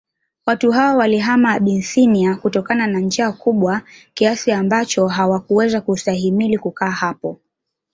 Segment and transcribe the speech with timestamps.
[0.45, 3.81] Watu hao waliihama Abysinia kutokana na njaa kubwa
[4.13, 7.39] kiasi ambacho hawakuweza kustahimili kukaa hapo